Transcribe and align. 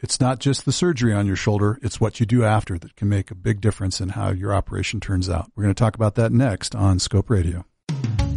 It's 0.00 0.20
not 0.20 0.38
just 0.38 0.64
the 0.64 0.70
surgery 0.70 1.12
on 1.12 1.26
your 1.26 1.34
shoulder, 1.34 1.76
it's 1.82 2.00
what 2.00 2.20
you 2.20 2.26
do 2.26 2.44
after 2.44 2.78
that 2.78 2.94
can 2.94 3.08
make 3.08 3.32
a 3.32 3.34
big 3.34 3.60
difference 3.60 4.00
in 4.00 4.10
how 4.10 4.30
your 4.30 4.54
operation 4.54 5.00
turns 5.00 5.28
out. 5.28 5.50
We're 5.56 5.64
going 5.64 5.74
to 5.74 5.78
talk 5.78 5.96
about 5.96 6.14
that 6.14 6.30
next 6.30 6.76
on 6.76 7.00
Scope 7.00 7.28
Radio. 7.28 7.64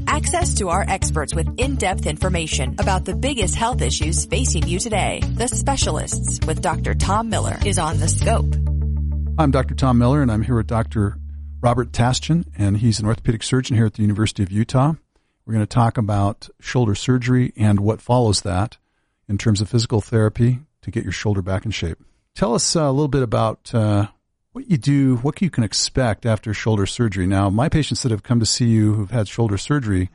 Access 0.07 0.55
to 0.55 0.69
our 0.69 0.83
experts 0.87 1.35
with 1.35 1.47
in-depth 1.59 2.07
information 2.07 2.77
about 2.79 3.05
the 3.05 3.15
biggest 3.15 3.53
health 3.53 3.83
issues 3.83 4.25
facing 4.25 4.67
you 4.67 4.79
today. 4.79 5.21
The 5.35 5.47
Specialists 5.47 6.43
with 6.47 6.63
Dr. 6.63 6.95
Tom 6.95 7.29
Miller 7.29 7.59
is 7.63 7.77
on 7.77 7.99
the 7.99 8.07
scope. 8.07 8.55
I'm 9.37 9.51
Dr. 9.51 9.75
Tom 9.75 9.99
Miller 9.99 10.23
and 10.23 10.31
I'm 10.31 10.41
here 10.41 10.55
with 10.55 10.67
Dr. 10.67 11.19
Robert 11.61 11.91
Tashjian 11.91 12.45
and 12.57 12.77
he's 12.77 12.99
an 12.99 13.05
orthopedic 13.05 13.43
surgeon 13.43 13.75
here 13.77 13.85
at 13.85 13.93
the 13.93 14.01
University 14.01 14.41
of 14.41 14.51
Utah. 14.51 14.93
We're 15.45 15.53
going 15.53 15.65
to 15.65 15.71
talk 15.71 15.99
about 15.99 16.49
shoulder 16.59 16.95
surgery 16.95 17.53
and 17.55 17.81
what 17.81 18.01
follows 18.01 18.41
that 18.41 18.79
in 19.29 19.37
terms 19.37 19.61
of 19.61 19.69
physical 19.69 20.01
therapy 20.01 20.61
to 20.81 20.91
get 20.91 21.03
your 21.03 21.13
shoulder 21.13 21.41
back 21.41 21.65
in 21.65 21.71
shape. 21.71 21.97
Tell 22.35 22.53
us 22.53 22.75
uh, 22.75 22.81
a 22.81 22.91
little 22.91 23.07
bit 23.07 23.23
about 23.23 23.73
uh, 23.73 24.07
what 24.53 24.69
you 24.69 24.77
do, 24.77 25.17
what 25.17 25.41
you 25.41 25.49
can 25.49 25.63
expect 25.63 26.25
after 26.25 26.53
shoulder 26.53 26.85
surgery. 26.85 27.27
Now, 27.27 27.49
my 27.49 27.69
patients 27.69 28.03
that 28.03 28.11
have 28.11 28.23
come 28.23 28.39
to 28.39 28.45
see 28.45 28.65
you 28.65 28.93
who've 28.93 29.11
had 29.11 29.27
shoulder 29.27 29.57
surgery, 29.57 30.09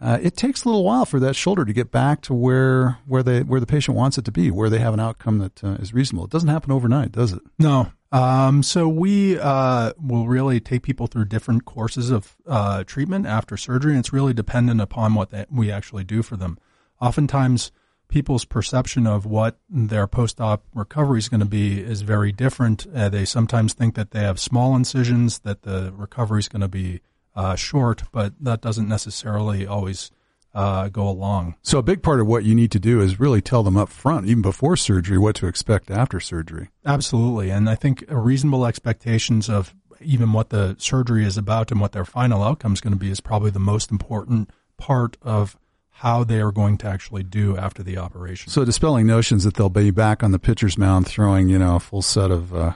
uh, 0.00 0.18
it 0.22 0.36
takes 0.36 0.64
a 0.64 0.68
little 0.68 0.84
while 0.84 1.04
for 1.04 1.18
that 1.20 1.34
shoulder 1.34 1.64
to 1.64 1.72
get 1.72 1.90
back 1.90 2.20
to 2.22 2.34
where 2.34 2.98
where 3.06 3.22
they 3.22 3.42
where 3.42 3.60
the 3.60 3.66
patient 3.66 3.96
wants 3.96 4.16
it 4.16 4.24
to 4.24 4.32
be, 4.32 4.50
where 4.50 4.70
they 4.70 4.78
have 4.78 4.94
an 4.94 5.00
outcome 5.00 5.38
that 5.38 5.64
uh, 5.64 5.76
is 5.80 5.92
reasonable. 5.92 6.24
It 6.24 6.30
doesn't 6.30 6.48
happen 6.48 6.70
overnight, 6.70 7.12
does 7.12 7.32
it? 7.32 7.42
No. 7.58 7.90
Um, 8.10 8.62
so 8.62 8.88
we 8.88 9.38
uh, 9.38 9.92
will 10.00 10.26
really 10.26 10.60
take 10.60 10.82
people 10.82 11.08
through 11.08 11.26
different 11.26 11.64
courses 11.64 12.10
of 12.10 12.36
uh, 12.46 12.84
treatment 12.84 13.26
after 13.26 13.56
surgery, 13.56 13.92
and 13.92 13.98
it's 14.00 14.12
really 14.12 14.32
dependent 14.32 14.80
upon 14.80 15.14
what 15.14 15.30
they, 15.30 15.44
we 15.50 15.70
actually 15.70 16.04
do 16.04 16.22
for 16.22 16.36
them. 16.36 16.58
Oftentimes, 17.00 17.70
people's 18.08 18.44
perception 18.44 19.06
of 19.06 19.26
what 19.26 19.58
their 19.68 20.06
post-op 20.06 20.64
recovery 20.74 21.18
is 21.18 21.28
going 21.28 21.40
to 21.40 21.46
be 21.46 21.80
is 21.80 22.02
very 22.02 22.32
different. 22.32 22.86
Uh, 22.94 23.08
they 23.08 23.24
sometimes 23.24 23.74
think 23.74 23.94
that 23.94 24.10
they 24.10 24.20
have 24.20 24.40
small 24.40 24.74
incisions, 24.74 25.40
that 25.40 25.62
the 25.62 25.92
recovery 25.94 26.40
is 26.40 26.48
going 26.48 26.62
to 26.62 26.68
be 26.68 27.00
uh, 27.36 27.54
short, 27.54 28.02
but 28.10 28.32
that 28.40 28.60
doesn't 28.60 28.88
necessarily 28.88 29.66
always 29.66 30.10
uh, 30.54 30.88
go 30.88 31.08
along. 31.08 31.54
So 31.62 31.78
a 31.78 31.82
big 31.82 32.02
part 32.02 32.20
of 32.20 32.26
what 32.26 32.44
you 32.44 32.54
need 32.54 32.72
to 32.72 32.80
do 32.80 33.00
is 33.00 33.20
really 33.20 33.40
tell 33.40 33.62
them 33.62 33.76
up 33.76 33.90
front, 33.90 34.26
even 34.26 34.42
before 34.42 34.76
surgery, 34.76 35.18
what 35.18 35.36
to 35.36 35.46
expect 35.46 35.90
after 35.90 36.18
surgery. 36.18 36.70
Absolutely, 36.84 37.50
and 37.50 37.68
I 37.68 37.74
think 37.74 38.04
reasonable 38.08 38.66
expectations 38.66 39.48
of 39.48 39.74
even 40.00 40.32
what 40.32 40.50
the 40.50 40.76
surgery 40.78 41.24
is 41.24 41.36
about 41.36 41.70
and 41.70 41.80
what 41.80 41.92
their 41.92 42.04
final 42.04 42.42
outcome 42.42 42.72
is 42.72 42.80
going 42.80 42.92
to 42.92 42.98
be 42.98 43.10
is 43.10 43.20
probably 43.20 43.50
the 43.50 43.58
most 43.58 43.90
important 43.90 44.50
part 44.76 45.16
of 45.22 45.56
how 45.98 46.22
they 46.22 46.40
are 46.40 46.52
going 46.52 46.78
to 46.78 46.86
actually 46.86 47.24
do 47.24 47.56
after 47.56 47.82
the 47.82 47.98
operation. 47.98 48.52
So 48.52 48.64
dispelling 48.64 49.04
notions 49.04 49.42
that 49.42 49.54
they'll 49.54 49.68
be 49.68 49.90
back 49.90 50.22
on 50.22 50.30
the 50.30 50.38
pitcher's 50.38 50.78
mound 50.78 51.08
throwing, 51.08 51.48
you 51.48 51.58
know, 51.58 51.76
a 51.76 51.80
full 51.80 52.02
set 52.02 52.30
of 52.30 52.54
uh, 52.54 52.74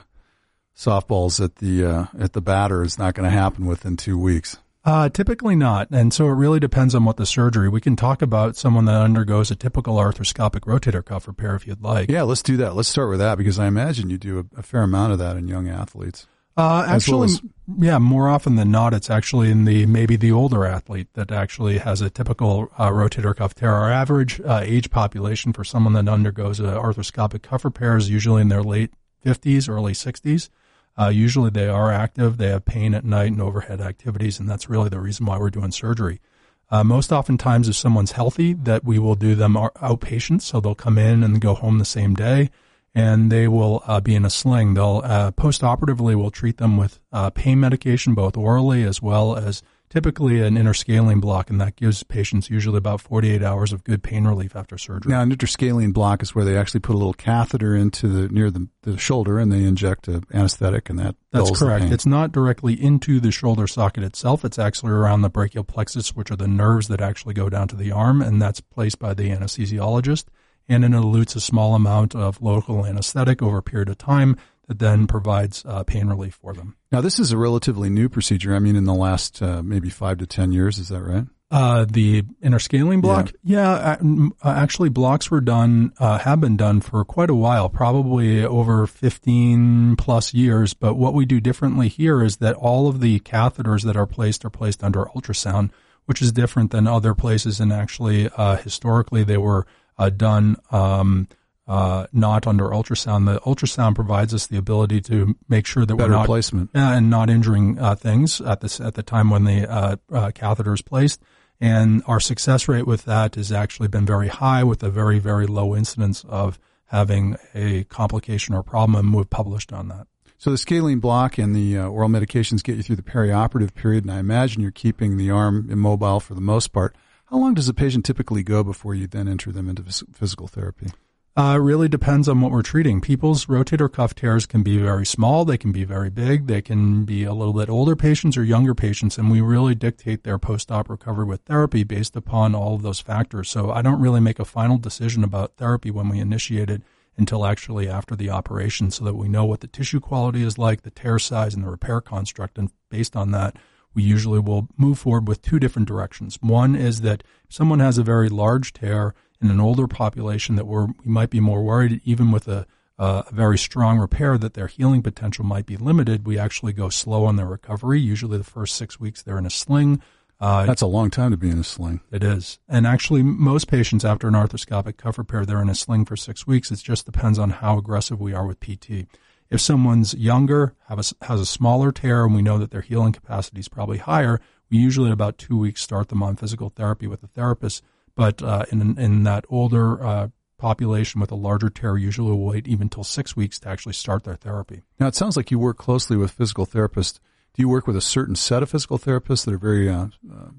softballs 0.75 1.43
at 1.43 1.55
the 1.55 1.85
uh, 1.85 2.05
at 2.19 2.33
the 2.33 2.41
batter 2.41 2.83
is 2.83 2.97
not 2.97 3.13
going 3.13 3.23
to 3.23 3.35
happen 3.35 3.65
within 3.65 3.95
two 3.95 4.17
weeks. 4.17 4.57
Uh, 4.83 5.07
typically 5.07 5.55
not, 5.55 5.87
and 5.91 6.13
so 6.13 6.25
it 6.25 6.33
really 6.33 6.59
depends 6.59 6.93
on 6.93 7.05
what 7.05 7.15
the 7.15 7.25
surgery. 7.25 7.69
We 7.69 7.79
can 7.79 7.95
talk 7.95 8.21
about 8.21 8.57
someone 8.57 8.83
that 8.85 9.01
undergoes 9.01 9.49
a 9.49 9.55
typical 9.55 9.95
arthroscopic 9.95 10.65
rotator 10.65 11.03
cuff 11.03 11.25
repair 11.25 11.55
if 11.55 11.65
you'd 11.65 11.81
like. 11.81 12.11
Yeah, 12.11 12.23
let's 12.23 12.43
do 12.43 12.57
that. 12.57 12.75
Let's 12.75 12.89
start 12.89 13.09
with 13.09 13.19
that 13.19 13.37
because 13.37 13.57
I 13.57 13.67
imagine 13.67 14.09
you 14.09 14.17
do 14.17 14.39
a, 14.39 14.59
a 14.59 14.63
fair 14.63 14.81
amount 14.81 15.13
of 15.13 15.19
that 15.19 15.37
in 15.37 15.47
young 15.47 15.69
athletes. 15.69 16.27
Uh, 16.55 16.85
actually, 16.87 17.15
well 17.15 17.23
as, 17.23 17.41
yeah, 17.79 17.97
more 17.97 18.29
often 18.29 18.55
than 18.55 18.69
not, 18.69 18.93
it's 18.93 19.09
actually 19.09 19.49
in 19.49 19.65
the 19.65 19.87
maybe 19.87 20.15
the 20.15 20.31
older 20.31 20.65
athlete 20.65 21.07
that 21.13 21.31
actually 21.31 21.79
has 21.79 21.99
a 21.99 22.09
typical 22.11 22.69
uh, 22.77 22.89
rotator 22.89 23.35
cuff 23.35 23.55
tear. 23.55 23.73
Our 23.73 23.91
average 23.91 24.39
uh, 24.41 24.61
age 24.63 24.91
population 24.91 25.51
for 25.51 25.63
someone 25.63 25.93
that 25.93 26.07
undergoes 26.07 26.59
an 26.59 26.67
arthroscopic 26.67 27.41
cuff 27.41 27.65
repair 27.65 27.97
is 27.97 28.09
usually 28.09 28.41
in 28.41 28.49
their 28.49 28.61
late 28.61 28.91
50s, 29.25 29.67
early 29.67 29.93
60s. 29.93 30.49
Uh, 30.95 31.07
usually, 31.07 31.49
they 31.49 31.67
are 31.67 31.91
active. 31.91 32.37
They 32.37 32.49
have 32.49 32.65
pain 32.65 32.93
at 32.93 33.03
night 33.03 33.31
and 33.31 33.41
overhead 33.41 33.81
activities, 33.81 34.39
and 34.39 34.47
that's 34.47 34.69
really 34.69 34.89
the 34.89 34.99
reason 34.99 35.25
why 35.25 35.39
we're 35.39 35.49
doing 35.49 35.71
surgery. 35.71 36.21
Uh, 36.69 36.83
most 36.83 37.11
oftentimes, 37.11 37.67
if 37.67 37.75
someone's 37.75 38.11
healthy, 38.11 38.53
that 38.53 38.83
we 38.83 38.99
will 38.99 39.15
do 39.15 39.33
them 39.33 39.55
outpatient, 39.55 40.43
so 40.43 40.59
they'll 40.59 40.75
come 40.75 40.99
in 40.99 41.23
and 41.23 41.41
go 41.41 41.55
home 41.55 41.79
the 41.79 41.85
same 41.85 42.13
day 42.13 42.51
and 42.95 43.31
they 43.31 43.47
will 43.47 43.83
uh, 43.87 43.99
be 43.99 44.15
in 44.15 44.25
a 44.25 44.29
sling. 44.29 44.73
They'll 44.75 45.01
uh, 45.03 45.31
post-operatively 45.31 46.15
will 46.15 46.31
treat 46.31 46.57
them 46.57 46.77
with 46.77 46.99
uh, 47.11 47.29
pain 47.31 47.59
medication, 47.59 48.13
both 48.13 48.37
orally 48.37 48.83
as 48.83 49.01
well 49.01 49.35
as 49.35 49.63
typically 49.93 50.41
an 50.41 50.55
interscalene 50.55 51.21
block, 51.21 51.51
and 51.51 51.61
that 51.61 51.75
gives 51.75 52.01
patients 52.01 52.49
usually 52.49 52.77
about 52.77 52.99
48 52.99 53.43
hours 53.43 53.71
of 53.71 53.83
good 53.83 54.01
pain 54.01 54.25
relief 54.25 54.55
after 54.55 54.75
surgery. 54.75 55.11
Now, 55.11 55.21
an 55.21 55.31
interscalene 55.31 55.93
block 55.93 56.23
is 56.23 56.33
where 56.33 56.43
they 56.43 56.57
actually 56.57 56.79
put 56.79 56.95
a 56.95 56.97
little 56.97 57.13
catheter 57.13 57.75
into 57.75 58.07
the 58.07 58.27
near 58.29 58.49
the, 58.49 58.67
the 58.81 58.97
shoulder, 58.97 59.37
and 59.37 59.51
they 59.51 59.63
inject 59.63 60.07
an 60.07 60.23
anesthetic, 60.33 60.89
and 60.89 60.97
that 60.97 61.15
that's 61.31 61.57
correct. 61.57 61.85
It's 61.85 62.07
not 62.07 62.31
directly 62.31 62.73
into 62.73 63.19
the 63.19 63.31
shoulder 63.31 63.67
socket 63.67 64.03
itself. 64.03 64.43
It's 64.43 64.57
actually 64.57 64.91
around 64.91 65.21
the 65.21 65.29
brachial 65.29 65.63
plexus, 65.63 66.15
which 66.15 66.31
are 66.31 66.35
the 66.35 66.47
nerves 66.47 66.87
that 66.87 67.01
actually 67.01 67.35
go 67.35 67.47
down 67.49 67.67
to 67.67 67.75
the 67.75 67.91
arm, 67.91 68.21
and 68.21 68.41
that's 68.41 68.61
placed 68.61 68.97
by 68.97 69.13
the 69.13 69.29
anesthesiologist 69.29 70.25
and 70.67 70.83
it 70.83 70.91
elutes 70.91 71.35
a 71.35 71.41
small 71.41 71.75
amount 71.75 72.15
of 72.15 72.41
local 72.41 72.85
anesthetic 72.85 73.41
over 73.41 73.57
a 73.57 73.63
period 73.63 73.89
of 73.89 73.97
time 73.97 74.37
that 74.67 74.79
then 74.79 75.07
provides 75.07 75.63
uh, 75.65 75.83
pain 75.83 76.07
relief 76.07 76.35
for 76.35 76.53
them. 76.53 76.75
Now, 76.91 77.01
this 77.01 77.19
is 77.19 77.31
a 77.31 77.37
relatively 77.37 77.89
new 77.89 78.07
procedure. 78.07 78.55
I 78.55 78.59
mean, 78.59 78.75
in 78.75 78.85
the 78.85 78.93
last 78.93 79.41
uh, 79.41 79.61
maybe 79.61 79.89
five 79.89 80.19
to 80.19 80.25
10 80.25 80.51
years, 80.51 80.79
is 80.79 80.89
that 80.89 81.01
right? 81.01 81.25
Uh, 81.51 81.85
the 81.87 82.23
interscalene 82.41 82.99
block, 82.99 83.31
yeah, 83.43 83.97
yeah 84.01 84.27
uh, 84.43 84.49
actually, 84.49 84.89
blocks 84.89 85.29
were 85.29 85.41
done, 85.41 85.93
uh, 85.99 86.17
have 86.17 86.41
been 86.41 86.57
done 86.57 86.81
for 86.81 87.05
quite 87.05 87.29
a 87.29 87.35
while, 87.35 87.69
probably 87.69 88.43
over 88.43 88.87
15 88.87 89.95
plus 89.95 90.33
years. 90.33 90.73
But 90.73 90.95
what 90.95 91.13
we 91.13 91.25
do 91.27 91.39
differently 91.39 91.89
here 91.89 92.23
is 92.23 92.37
that 92.37 92.55
all 92.55 92.87
of 92.87 93.01
the 93.01 93.19
catheters 93.19 93.83
that 93.83 93.95
are 93.95 94.07
placed 94.07 94.43
are 94.45 94.49
placed 94.49 94.83
under 94.83 95.05
ultrasound, 95.15 95.69
which 96.05 96.23
is 96.23 96.31
different 96.31 96.71
than 96.71 96.87
other 96.87 97.13
places. 97.13 97.59
And 97.59 97.71
actually, 97.71 98.29
uh, 98.35 98.55
historically, 98.55 99.23
they 99.23 99.37
were 99.37 99.67
uh, 99.97 100.09
done 100.09 100.57
um, 100.71 101.27
uh, 101.67 102.07
not 102.11 102.45
under 102.45 102.65
ultrasound. 102.65 103.25
The 103.25 103.39
ultrasound 103.41 103.95
provides 103.95 104.33
us 104.33 104.47
the 104.47 104.57
ability 104.57 105.01
to 105.01 105.35
make 105.47 105.65
sure 105.65 105.85
that 105.85 105.95
Better 105.95 106.11
we're 106.11 106.17
not 106.17 106.25
placement 106.25 106.71
and 106.73 107.09
not 107.09 107.29
injuring 107.29 107.79
uh, 107.79 107.95
things 107.95 108.41
at 108.41 108.61
this 108.61 108.81
at 108.81 108.95
the 108.95 109.03
time 109.03 109.29
when 109.29 109.45
the 109.45 109.69
uh, 109.69 109.95
uh, 110.11 110.31
catheter 110.31 110.73
is 110.73 110.81
placed. 110.81 111.21
And 111.61 112.03
our 112.07 112.19
success 112.19 112.67
rate 112.67 112.85
with 112.85 113.05
that 113.05 113.35
has 113.35 113.51
actually 113.51 113.87
been 113.87 114.05
very 114.05 114.27
high, 114.27 114.63
with 114.63 114.83
a 114.83 114.89
very 114.89 115.19
very 115.19 115.47
low 115.47 115.75
incidence 115.75 116.25
of 116.25 116.59
having 116.87 117.37
a 117.55 117.85
complication 117.85 118.53
or 118.53 118.63
problem. 118.63 119.05
And 119.05 119.13
we've 119.13 119.29
published 119.29 119.71
on 119.71 119.87
that. 119.87 120.07
So 120.37 120.51
the 120.51 120.57
scalene 120.57 120.99
block 120.99 121.37
and 121.37 121.55
the 121.55 121.77
uh, 121.77 121.87
oral 121.87 122.09
medications 122.09 122.61
get 122.61 122.75
you 122.75 122.83
through 122.83 122.97
the 122.97 123.01
perioperative 123.01 123.73
period, 123.73 124.03
and 124.03 124.11
I 124.11 124.19
imagine 124.19 124.61
you're 124.61 124.71
keeping 124.71 125.15
the 125.15 125.31
arm 125.31 125.69
immobile 125.71 126.19
for 126.19 126.33
the 126.33 126.41
most 126.41 126.73
part. 126.73 126.93
How 127.33 127.39
long 127.39 127.55
does 127.55 127.67
a 127.67 127.73
patient 127.73 128.05
typically 128.05 128.43
go 128.43 128.63
before 128.63 128.93
you 128.93 129.07
then 129.07 129.27
enter 129.27 129.51
them 129.51 129.67
into 129.67 129.81
physical 130.13 130.47
therapy? 130.47 130.91
Uh, 131.35 131.57
really 131.59 131.89
depends 131.89 132.29
on 132.29 132.39
what 132.39 132.51
we're 132.51 132.61
treating. 132.61 133.01
People's 133.01 133.47
rotator 133.47 133.91
cuff 133.91 134.13
tears 134.13 134.45
can 134.45 134.61
be 134.61 134.77
very 134.77 135.03
small, 135.03 135.43
they 135.43 135.57
can 135.57 135.71
be 135.71 135.83
very 135.83 136.11
big, 136.11 136.45
they 136.45 136.61
can 136.61 137.05
be 137.05 137.23
a 137.23 137.33
little 137.33 137.55
bit 137.55 137.71
older 137.71 137.95
patients 137.95 138.37
or 138.37 138.43
younger 138.43 138.75
patients, 138.75 139.17
and 139.17 139.31
we 139.31 139.41
really 139.41 139.73
dictate 139.73 140.23
their 140.23 140.37
post-op 140.37 140.87
recovery 140.87 141.25
with 141.25 141.41
therapy 141.41 141.83
based 141.83 142.15
upon 142.15 142.53
all 142.53 142.75
of 142.75 142.83
those 142.83 142.99
factors. 142.99 143.49
So 143.49 143.71
I 143.71 143.81
don't 143.81 143.99
really 143.99 144.21
make 144.21 144.37
a 144.37 144.45
final 144.45 144.77
decision 144.77 145.23
about 145.23 145.57
therapy 145.57 145.89
when 145.89 146.09
we 146.09 146.19
initiate 146.19 146.69
it 146.69 146.83
until 147.17 147.47
actually 147.47 147.89
after 147.89 148.15
the 148.15 148.29
operation 148.29 148.91
so 148.91 149.05
that 149.05 149.15
we 149.15 149.27
know 149.27 149.43
what 149.43 149.61
the 149.61 149.67
tissue 149.67 149.99
quality 149.99 150.43
is 150.43 150.59
like, 150.59 150.83
the 150.83 150.91
tear 150.91 151.17
size, 151.17 151.55
and 151.55 151.63
the 151.63 151.71
repair 151.71 151.99
construct, 151.99 152.59
and 152.59 152.69
based 152.91 153.15
on 153.15 153.31
that, 153.31 153.55
we 153.93 154.03
usually 154.03 154.39
will 154.39 154.67
move 154.77 154.99
forward 154.99 155.27
with 155.27 155.41
two 155.41 155.59
different 155.59 155.87
directions. 155.87 156.37
One 156.41 156.75
is 156.75 157.01
that 157.01 157.23
someone 157.49 157.79
has 157.79 157.97
a 157.97 158.03
very 158.03 158.29
large 158.29 158.73
tear 158.73 159.13
in 159.41 159.51
an 159.51 159.59
older 159.59 159.87
population 159.87 160.55
that 160.55 160.65
we're, 160.65 160.87
we 160.87 161.11
might 161.11 161.29
be 161.29 161.39
more 161.39 161.63
worried, 161.63 162.01
even 162.03 162.31
with 162.31 162.47
a, 162.47 162.65
a 162.97 163.25
very 163.31 163.57
strong 163.57 163.99
repair, 163.99 164.37
that 164.37 164.53
their 164.53 164.67
healing 164.67 165.01
potential 165.01 165.43
might 165.43 165.65
be 165.65 165.77
limited. 165.77 166.25
We 166.25 166.37
actually 166.37 166.73
go 166.73 166.89
slow 166.89 167.25
on 167.25 167.35
their 167.35 167.47
recovery. 167.47 167.99
Usually 167.99 168.37
the 168.37 168.43
first 168.43 168.75
six 168.75 168.99
weeks 168.99 169.21
they're 169.21 169.37
in 169.37 169.45
a 169.45 169.51
sling. 169.51 170.01
Uh, 170.39 170.65
That's 170.65 170.81
a 170.81 170.87
long 170.87 171.09
time 171.09 171.31
to 171.31 171.37
be 171.37 171.49
in 171.49 171.59
a 171.59 171.63
sling. 171.63 172.01
It 172.11 172.23
is. 172.23 172.59
And 172.67 172.85
actually, 172.85 173.23
most 173.23 173.67
patients 173.67 174.03
after 174.03 174.27
an 174.27 174.33
arthroscopic 174.33 174.97
cuff 174.97 175.17
repair, 175.17 175.45
they're 175.45 175.61
in 175.61 175.69
a 175.69 175.75
sling 175.75 176.05
for 176.05 176.17
six 176.17 176.45
weeks. 176.45 176.69
It 176.71 176.79
just 176.79 177.05
depends 177.05 177.39
on 177.39 177.51
how 177.51 177.77
aggressive 177.77 178.19
we 178.19 178.33
are 178.33 178.45
with 178.45 178.59
PT. 178.59 179.07
If 179.53 179.61
someone's 179.61 180.15
younger, 180.15 180.73
a, 180.89 180.95
has 181.25 181.39
a 181.39 181.45
smaller 181.45 181.91
tear, 181.91 182.25
and 182.25 182.33
we 182.33 182.41
know 182.41 182.57
that 182.57 182.71
their 182.71 182.81
healing 182.81 183.13
capacity 183.13 183.59
is 183.59 183.67
probably 183.67 183.99
higher, 183.99 184.41
we 184.71 184.79
usually 184.79 185.09
at 185.09 185.13
about 185.13 185.37
two 185.37 185.55
weeks 185.55 185.79
start 185.79 186.09
them 186.09 186.23
on 186.23 186.37
physical 186.37 186.69
therapy 186.71 187.05
with 187.05 187.21
a 187.21 187.27
therapist. 187.27 187.83
But 188.15 188.41
uh, 188.41 188.65
in 188.71 188.97
in 188.97 189.23
that 189.25 189.45
older 189.49 190.03
uh, 190.03 190.27
population 190.57 191.21
with 191.21 191.31
a 191.31 191.35
larger 191.35 191.69
tear, 191.69 191.97
usually 191.97 192.31
will 192.31 192.45
wait 192.45 192.67
even 192.67 192.83
until 192.83 193.03
six 193.03 193.35
weeks 193.35 193.59
to 193.59 193.69
actually 193.69 193.93
start 193.93 194.23
their 194.23 194.35
therapy. 194.35 194.81
Now 194.99 195.05
it 195.05 195.15
sounds 195.15 195.37
like 195.37 195.51
you 195.51 195.59
work 195.59 195.77
closely 195.77 196.17
with 196.17 196.31
physical 196.31 196.65
therapists. 196.65 197.19
Do 197.53 197.61
you 197.61 197.69
work 197.69 197.85
with 197.85 197.95
a 197.95 198.01
certain 198.01 198.35
set 198.35 198.63
of 198.63 198.71
physical 198.71 198.97
therapists 198.97 199.45
that 199.45 199.53
are 199.53 199.59
very 199.59 199.87
uh, 199.87 200.07
uh 200.31 200.49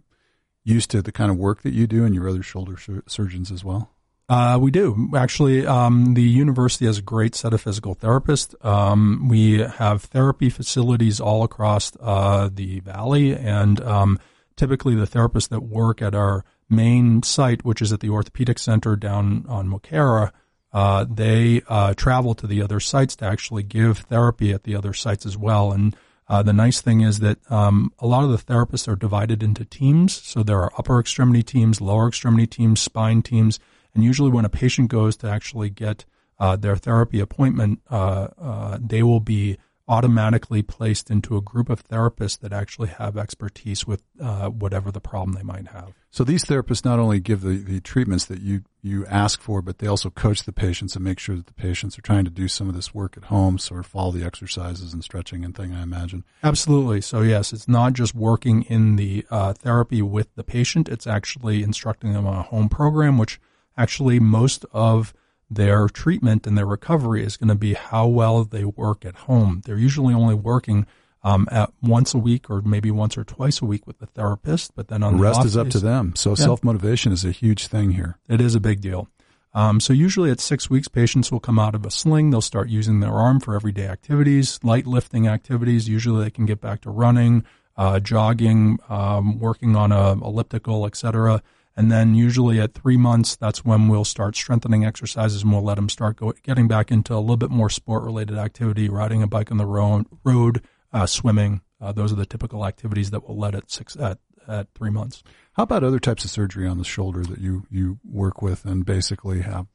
used 0.62 0.90
to 0.92 1.02
the 1.02 1.12
kind 1.12 1.32
of 1.32 1.36
work 1.36 1.62
that 1.62 1.74
you 1.74 1.88
do, 1.88 2.04
and 2.04 2.14
your 2.14 2.28
other 2.28 2.44
shoulder 2.44 2.76
sur- 2.78 3.02
surgeons 3.08 3.50
as 3.50 3.64
well? 3.64 3.93
Uh, 4.28 4.58
we 4.60 4.70
do 4.70 5.10
actually. 5.14 5.66
Um, 5.66 6.14
the 6.14 6.22
university 6.22 6.86
has 6.86 6.98
a 6.98 7.02
great 7.02 7.34
set 7.34 7.52
of 7.52 7.60
physical 7.60 7.94
therapists. 7.94 8.54
Um, 8.64 9.28
we 9.28 9.58
have 9.58 10.02
therapy 10.02 10.48
facilities 10.48 11.20
all 11.20 11.42
across 11.42 11.92
uh, 12.00 12.48
the 12.52 12.80
valley, 12.80 13.36
and 13.36 13.80
um, 13.82 14.18
typically 14.56 14.94
the 14.94 15.06
therapists 15.06 15.50
that 15.50 15.60
work 15.60 16.00
at 16.00 16.14
our 16.14 16.44
main 16.70 17.22
site, 17.22 17.64
which 17.64 17.82
is 17.82 17.92
at 17.92 18.00
the 18.00 18.08
orthopedic 18.08 18.58
center 18.58 18.96
down 18.96 19.44
on 19.46 19.68
Wakara, 19.68 20.32
uh, 20.72 21.04
they 21.08 21.60
uh, 21.68 21.92
travel 21.94 22.34
to 22.34 22.46
the 22.46 22.62
other 22.62 22.80
sites 22.80 23.14
to 23.16 23.26
actually 23.26 23.62
give 23.62 23.98
therapy 23.98 24.52
at 24.52 24.64
the 24.64 24.74
other 24.74 24.94
sites 24.94 25.26
as 25.26 25.36
well. 25.36 25.70
And 25.70 25.94
uh, 26.28 26.42
the 26.42 26.54
nice 26.54 26.80
thing 26.80 27.02
is 27.02 27.18
that 27.18 27.38
um, 27.52 27.92
a 27.98 28.06
lot 28.06 28.24
of 28.24 28.30
the 28.30 28.38
therapists 28.38 28.88
are 28.88 28.96
divided 28.96 29.42
into 29.42 29.66
teams. 29.66 30.14
So 30.22 30.42
there 30.42 30.62
are 30.62 30.72
upper 30.78 30.98
extremity 30.98 31.42
teams, 31.42 31.82
lower 31.82 32.08
extremity 32.08 32.46
teams, 32.46 32.80
spine 32.80 33.20
teams 33.20 33.60
and 33.94 34.02
usually, 34.02 34.30
when 34.30 34.44
a 34.44 34.50
patient 34.50 34.90
goes 34.90 35.16
to 35.18 35.28
actually 35.28 35.70
get 35.70 36.04
uh, 36.38 36.56
their 36.56 36.76
therapy 36.76 37.20
appointment, 37.20 37.80
uh, 37.90 38.28
uh, 38.38 38.78
they 38.80 39.02
will 39.02 39.20
be 39.20 39.58
automatically 39.86 40.62
placed 40.62 41.10
into 41.10 41.36
a 41.36 41.42
group 41.42 41.68
of 41.68 41.86
therapists 41.86 42.38
that 42.38 42.54
actually 42.54 42.88
have 42.88 43.18
expertise 43.18 43.86
with 43.86 44.02
uh, 44.18 44.48
whatever 44.48 44.90
the 44.90 45.00
problem 45.00 45.34
they 45.34 45.42
might 45.42 45.68
have. 45.68 45.92
So 46.10 46.24
these 46.24 46.44
therapists 46.44 46.86
not 46.86 46.98
only 46.98 47.20
give 47.20 47.42
the, 47.42 47.58
the 47.58 47.80
treatments 47.80 48.24
that 48.26 48.40
you, 48.40 48.62
you 48.82 49.04
ask 49.06 49.42
for, 49.42 49.60
but 49.60 49.78
they 49.78 49.86
also 49.86 50.08
coach 50.08 50.44
the 50.44 50.52
patients 50.52 50.96
and 50.96 51.04
make 51.04 51.18
sure 51.18 51.36
that 51.36 51.46
the 51.46 51.52
patients 51.52 51.98
are 51.98 52.02
trying 52.02 52.24
to 52.24 52.30
do 52.30 52.48
some 52.48 52.68
of 52.68 52.74
this 52.74 52.94
work 52.94 53.18
at 53.18 53.24
home, 53.24 53.58
sort 53.58 53.80
of 53.80 53.86
follow 53.86 54.10
the 54.10 54.24
exercises 54.24 54.94
and 54.94 55.04
stretching 55.04 55.44
and 55.44 55.54
thing, 55.54 55.74
I 55.74 55.82
imagine. 55.82 56.24
Absolutely. 56.42 57.02
So 57.02 57.20
yes, 57.20 57.52
it's 57.52 57.68
not 57.68 57.92
just 57.92 58.14
working 58.14 58.62
in 58.62 58.96
the 58.96 59.26
uh, 59.30 59.52
therapy 59.52 60.00
with 60.00 60.34
the 60.34 60.44
patient, 60.44 60.88
it's 60.88 61.06
actually 61.06 61.62
instructing 61.62 62.14
them 62.14 62.26
on 62.26 62.38
a 62.38 62.42
home 62.42 62.70
program, 62.70 63.18
which– 63.18 63.38
actually 63.76 64.20
most 64.20 64.64
of 64.72 65.14
their 65.50 65.88
treatment 65.88 66.46
and 66.46 66.56
their 66.56 66.66
recovery 66.66 67.24
is 67.24 67.36
going 67.36 67.48
to 67.48 67.54
be 67.54 67.74
how 67.74 68.06
well 68.06 68.44
they 68.44 68.64
work 68.64 69.04
at 69.04 69.14
home. 69.14 69.62
They're 69.64 69.78
usually 69.78 70.14
only 70.14 70.34
working 70.34 70.86
um, 71.22 71.48
at 71.50 71.70
once 71.82 72.14
a 72.14 72.18
week 72.18 72.50
or 72.50 72.60
maybe 72.62 72.90
once 72.90 73.16
or 73.16 73.24
twice 73.24 73.62
a 73.62 73.64
week 73.64 73.86
with 73.86 73.98
the 73.98 74.06
therapist, 74.06 74.74
but 74.74 74.88
then 74.88 75.02
on 75.02 75.12
the, 75.12 75.18
the 75.18 75.24
rest 75.24 75.44
is 75.44 75.56
up 75.56 75.66
days, 75.66 75.72
to 75.74 75.80
them. 75.80 76.14
So 76.16 76.30
yeah, 76.30 76.36
self 76.36 76.62
motivation 76.62 77.12
is 77.12 77.24
a 77.24 77.30
huge 77.30 77.66
thing 77.66 77.92
here. 77.92 78.18
It 78.28 78.40
is 78.40 78.54
a 78.54 78.60
big 78.60 78.80
deal. 78.80 79.08
Um, 79.54 79.78
so 79.78 79.92
usually 79.92 80.30
at 80.30 80.40
six 80.40 80.68
weeks, 80.68 80.88
patients 80.88 81.30
will 81.30 81.40
come 81.40 81.58
out 81.58 81.74
of 81.74 81.86
a 81.86 81.90
sling. 81.90 82.30
They'll 82.30 82.40
start 82.40 82.68
using 82.68 83.00
their 83.00 83.12
arm 83.12 83.38
for 83.38 83.54
everyday 83.54 83.86
activities, 83.86 84.58
light 84.64 84.86
lifting 84.86 85.28
activities. 85.28 85.88
Usually 85.88 86.24
they 86.24 86.30
can 86.30 86.44
get 86.44 86.60
back 86.60 86.80
to 86.82 86.90
running, 86.90 87.44
uh, 87.76 88.00
jogging, 88.00 88.78
um, 88.88 89.38
working 89.38 89.76
on 89.76 89.92
a 89.92 90.12
elliptical, 90.12 90.86
etc. 90.86 91.40
And 91.76 91.90
then 91.90 92.14
usually 92.14 92.60
at 92.60 92.74
three 92.74 92.96
months, 92.96 93.34
that's 93.34 93.64
when 93.64 93.88
we'll 93.88 94.04
start 94.04 94.36
strengthening 94.36 94.84
exercises 94.84 95.42
and 95.42 95.52
we'll 95.52 95.62
let 95.62 95.74
them 95.74 95.88
start 95.88 96.16
go, 96.16 96.32
getting 96.42 96.68
back 96.68 96.92
into 96.92 97.14
a 97.14 97.18
little 97.18 97.36
bit 97.36 97.50
more 97.50 97.68
sport 97.68 98.04
related 98.04 98.38
activity, 98.38 98.88
riding 98.88 99.22
a 99.22 99.26
bike 99.26 99.50
on 99.50 99.56
the 99.56 99.66
road, 99.66 100.06
road 100.22 100.62
uh, 100.92 101.06
swimming. 101.06 101.62
Uh, 101.80 101.90
those 101.92 102.12
are 102.12 102.16
the 102.16 102.26
typical 102.26 102.64
activities 102.64 103.10
that 103.10 103.28
we'll 103.28 103.38
let 103.38 103.54
at 103.54 103.70
six, 103.70 103.96
at, 103.96 104.18
at 104.46 104.68
three 104.74 104.90
months. 104.90 105.24
How 105.54 105.64
about 105.64 105.82
other 105.82 105.98
types 105.98 106.24
of 106.24 106.30
surgery 106.30 106.66
on 106.68 106.78
the 106.78 106.84
shoulder 106.84 107.22
that 107.22 107.40
you, 107.40 107.66
you 107.70 107.98
work 108.04 108.40
with 108.40 108.64
and 108.64 108.86
basically 108.86 109.42
have 109.42 109.66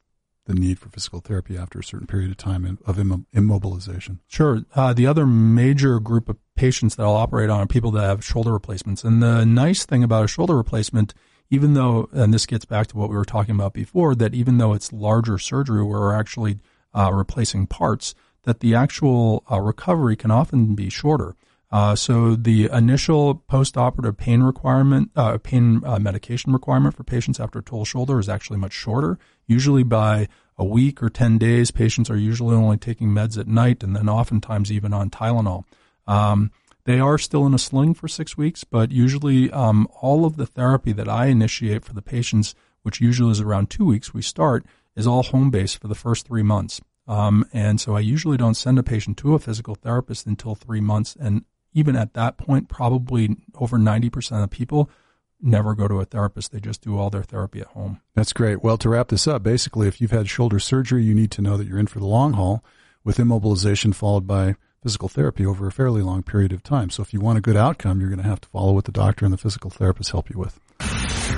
the 0.46 0.54
need 0.54 0.78
for 0.78 0.88
physical 0.88 1.20
therapy 1.20 1.56
after 1.56 1.78
a 1.78 1.84
certain 1.84 2.06
period 2.06 2.30
of 2.30 2.38
time 2.38 2.78
of 2.86 2.96
immobilization? 2.96 4.18
Sure. 4.26 4.62
Uh, 4.74 4.94
the 4.94 5.06
other 5.06 5.26
major 5.26 6.00
group 6.00 6.30
of 6.30 6.38
patients 6.56 6.96
that 6.96 7.02
I'll 7.02 7.14
operate 7.14 7.50
on 7.50 7.60
are 7.60 7.66
people 7.66 7.90
that 7.92 8.02
have 8.04 8.24
shoulder 8.24 8.52
replacements. 8.52 9.04
And 9.04 9.22
the 9.22 9.44
nice 9.44 9.84
thing 9.84 10.02
about 10.02 10.24
a 10.24 10.28
shoulder 10.28 10.56
replacement 10.56 11.12
even 11.50 11.74
though, 11.74 12.08
and 12.12 12.32
this 12.32 12.46
gets 12.46 12.64
back 12.64 12.86
to 12.88 12.96
what 12.96 13.10
we 13.10 13.16
were 13.16 13.24
talking 13.24 13.54
about 13.54 13.74
before, 13.74 14.14
that 14.14 14.34
even 14.34 14.58
though 14.58 14.72
it's 14.72 14.92
larger 14.92 15.36
surgery 15.36 15.82
where 15.82 16.00
we're 16.00 16.14
actually 16.14 16.58
uh, 16.94 17.10
replacing 17.12 17.66
parts, 17.66 18.14
that 18.44 18.60
the 18.60 18.74
actual 18.74 19.44
uh, 19.50 19.60
recovery 19.60 20.16
can 20.16 20.30
often 20.30 20.74
be 20.74 20.88
shorter. 20.88 21.34
Uh, 21.72 21.94
so 21.94 22.34
the 22.34 22.68
initial 22.72 23.34
post-operative 23.34 24.16
pain 24.16 24.42
requirement, 24.42 25.10
uh, 25.14 25.38
pain 25.38 25.82
uh, 25.84 25.98
medication 25.98 26.52
requirement 26.52 26.96
for 26.96 27.04
patients 27.04 27.38
after 27.38 27.60
a 27.60 27.62
total 27.62 27.84
shoulder 27.84 28.18
is 28.18 28.28
actually 28.28 28.58
much 28.58 28.72
shorter. 28.72 29.18
Usually 29.46 29.84
by 29.84 30.28
a 30.56 30.64
week 30.64 31.02
or 31.02 31.08
10 31.08 31.38
days, 31.38 31.70
patients 31.70 32.10
are 32.10 32.16
usually 32.16 32.56
only 32.56 32.76
taking 32.76 33.08
meds 33.08 33.38
at 33.38 33.46
night 33.46 33.82
and 33.82 33.94
then 33.94 34.08
oftentimes 34.08 34.72
even 34.72 34.92
on 34.92 35.10
Tylenol. 35.10 35.64
Um, 36.08 36.50
they 36.84 36.98
are 36.98 37.18
still 37.18 37.46
in 37.46 37.54
a 37.54 37.58
sling 37.58 37.94
for 37.94 38.08
six 38.08 38.36
weeks, 38.36 38.64
but 38.64 38.90
usually 38.90 39.50
um, 39.50 39.86
all 40.00 40.24
of 40.24 40.36
the 40.36 40.46
therapy 40.46 40.92
that 40.92 41.08
I 41.08 41.26
initiate 41.26 41.84
for 41.84 41.92
the 41.92 42.02
patients, 42.02 42.54
which 42.82 43.00
usually 43.00 43.32
is 43.32 43.40
around 43.40 43.70
two 43.70 43.84
weeks, 43.84 44.14
we 44.14 44.22
start, 44.22 44.64
is 44.96 45.06
all 45.06 45.22
home 45.22 45.50
based 45.50 45.80
for 45.80 45.88
the 45.88 45.94
first 45.94 46.26
three 46.26 46.42
months. 46.42 46.80
Um, 47.06 47.44
and 47.52 47.80
so 47.80 47.96
I 47.96 48.00
usually 48.00 48.36
don't 48.36 48.54
send 48.54 48.78
a 48.78 48.82
patient 48.82 49.16
to 49.18 49.34
a 49.34 49.38
physical 49.38 49.74
therapist 49.74 50.26
until 50.26 50.54
three 50.54 50.80
months. 50.80 51.16
And 51.18 51.44
even 51.72 51.96
at 51.96 52.14
that 52.14 52.36
point, 52.36 52.68
probably 52.68 53.36
over 53.58 53.78
90% 53.78 54.42
of 54.42 54.50
people 54.50 54.90
never 55.42 55.74
go 55.74 55.88
to 55.88 56.00
a 56.00 56.04
therapist. 56.04 56.52
They 56.52 56.60
just 56.60 56.82
do 56.82 56.98
all 56.98 57.10
their 57.10 57.22
therapy 57.22 57.60
at 57.60 57.68
home. 57.68 58.00
That's 58.14 58.32
great. 58.32 58.62
Well, 58.62 58.78
to 58.78 58.88
wrap 58.88 59.08
this 59.08 59.26
up, 59.26 59.42
basically, 59.42 59.88
if 59.88 60.00
you've 60.00 60.10
had 60.10 60.28
shoulder 60.28 60.58
surgery, 60.58 61.02
you 61.02 61.14
need 61.14 61.30
to 61.32 61.42
know 61.42 61.56
that 61.56 61.66
you're 61.66 61.78
in 61.78 61.86
for 61.86 61.98
the 61.98 62.06
long 62.06 62.34
haul 62.34 62.64
with 63.04 63.16
immobilization 63.16 63.94
followed 63.94 64.26
by 64.26 64.56
physical 64.82 65.08
therapy 65.08 65.44
over 65.44 65.66
a 65.66 65.72
fairly 65.72 66.02
long 66.02 66.22
period 66.22 66.52
of 66.52 66.62
time. 66.62 66.90
So 66.90 67.02
if 67.02 67.12
you 67.12 67.20
want 67.20 67.38
a 67.38 67.40
good 67.40 67.56
outcome, 67.56 68.00
you're 68.00 68.08
going 68.08 68.22
to 68.22 68.28
have 68.28 68.40
to 68.42 68.48
follow 68.48 68.72
what 68.72 68.84
the 68.84 68.92
doctor 68.92 69.24
and 69.24 69.32
the 69.32 69.38
physical 69.38 69.70
therapist 69.70 70.10
help 70.10 70.30
you 70.30 70.38
with. 70.38 70.58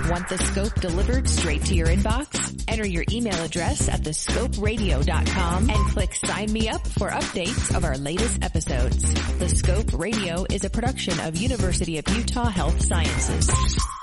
Want 0.08 0.28
the 0.28 0.38
scope 0.38 0.74
delivered 0.80 1.28
straight 1.28 1.64
to 1.66 1.74
your 1.74 1.86
inbox? 1.88 2.64
Enter 2.68 2.86
your 2.86 3.04
email 3.10 3.40
address 3.42 3.88
at 3.88 4.02
thescoperadio.com 4.02 5.70
and 5.70 5.90
click 5.90 6.14
sign 6.14 6.52
me 6.52 6.68
up 6.68 6.86
for 6.86 7.10
updates 7.10 7.74
of 7.74 7.84
our 7.84 7.96
latest 7.98 8.42
episodes. 8.42 9.14
The 9.38 9.48
Scope 9.48 9.92
Radio 9.92 10.44
is 10.50 10.64
a 10.64 10.70
production 10.70 11.18
of 11.20 11.36
University 11.36 11.98
of 11.98 12.08
Utah 12.16 12.48
Health 12.48 12.82
Sciences. 12.82 14.01